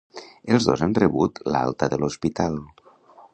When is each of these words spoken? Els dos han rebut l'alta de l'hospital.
Els 0.55 0.65
dos 0.69 0.81
han 0.85 0.95
rebut 0.99 1.37
l'alta 1.57 1.91
de 1.93 2.01
l'hospital. 2.01 2.59